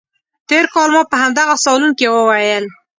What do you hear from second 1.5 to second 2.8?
صالون کې وویل.